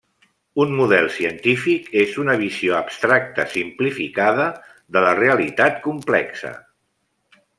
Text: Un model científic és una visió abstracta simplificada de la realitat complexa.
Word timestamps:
Un 0.63 0.71
model 0.77 1.09
científic 1.17 1.91
és 2.03 2.15
una 2.23 2.37
visió 2.43 2.73
abstracta 2.79 3.45
simplificada 3.53 4.49
de 4.97 5.05
la 5.09 5.13
realitat 5.21 5.77
complexa. 5.89 6.57